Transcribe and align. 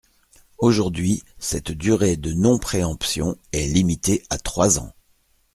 Aujourd’hui, 0.57 1.21
cette 1.37 1.71
durée 1.71 2.17
de 2.17 2.33
non-préemption 2.33 3.37
est 3.51 3.67
limitée 3.67 4.23
à 4.31 4.39
trois 4.39 4.79
ans. 4.79 4.95